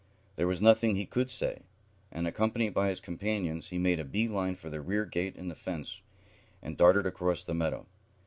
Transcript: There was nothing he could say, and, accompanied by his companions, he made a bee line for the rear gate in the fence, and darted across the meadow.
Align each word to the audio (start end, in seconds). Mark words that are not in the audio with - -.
There 0.35 0.47
was 0.47 0.63
nothing 0.63 0.95
he 0.95 1.05
could 1.05 1.29
say, 1.29 1.61
and, 2.11 2.25
accompanied 2.25 2.73
by 2.73 2.89
his 2.89 2.99
companions, 2.99 3.69
he 3.69 3.77
made 3.77 3.99
a 3.99 4.03
bee 4.03 4.27
line 4.27 4.55
for 4.55 4.67
the 4.67 4.81
rear 4.81 5.05
gate 5.05 5.35
in 5.35 5.47
the 5.47 5.53
fence, 5.53 6.01
and 6.59 6.75
darted 6.75 7.05
across 7.05 7.43
the 7.43 7.53
meadow. 7.53 7.85